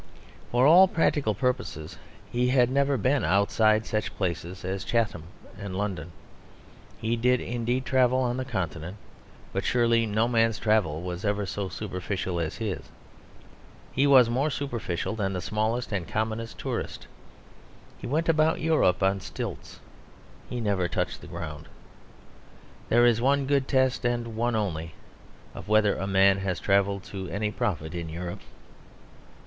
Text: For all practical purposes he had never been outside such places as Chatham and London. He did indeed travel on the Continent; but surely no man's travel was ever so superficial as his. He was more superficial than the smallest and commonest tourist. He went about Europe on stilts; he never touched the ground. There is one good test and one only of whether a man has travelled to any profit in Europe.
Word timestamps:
For 0.51 0.65
all 0.65 0.87
practical 0.87 1.35
purposes 1.35 1.99
he 2.31 2.47
had 2.47 2.71
never 2.71 2.97
been 2.97 3.23
outside 3.23 3.85
such 3.85 4.17
places 4.17 4.65
as 4.65 4.83
Chatham 4.83 5.25
and 5.59 5.75
London. 5.77 6.11
He 6.97 7.15
did 7.15 7.39
indeed 7.39 7.85
travel 7.85 8.17
on 8.17 8.35
the 8.37 8.43
Continent; 8.43 8.97
but 9.53 9.63
surely 9.63 10.07
no 10.07 10.27
man's 10.27 10.57
travel 10.57 11.03
was 11.03 11.23
ever 11.23 11.45
so 11.45 11.69
superficial 11.69 12.39
as 12.39 12.57
his. 12.57 12.89
He 13.91 14.07
was 14.07 14.27
more 14.27 14.49
superficial 14.49 15.15
than 15.15 15.33
the 15.33 15.39
smallest 15.39 15.91
and 15.91 16.07
commonest 16.07 16.57
tourist. 16.57 17.05
He 17.99 18.07
went 18.07 18.27
about 18.27 18.59
Europe 18.59 19.03
on 19.03 19.19
stilts; 19.19 19.81
he 20.49 20.59
never 20.59 20.87
touched 20.87 21.21
the 21.21 21.27
ground. 21.27 21.67
There 22.89 23.05
is 23.05 23.21
one 23.21 23.45
good 23.45 23.67
test 23.67 24.03
and 24.03 24.35
one 24.35 24.55
only 24.55 24.95
of 25.53 25.67
whether 25.67 25.95
a 25.95 26.07
man 26.07 26.39
has 26.39 26.59
travelled 26.59 27.03
to 27.03 27.29
any 27.29 27.51
profit 27.51 27.93
in 27.93 28.09
Europe. 28.09 28.39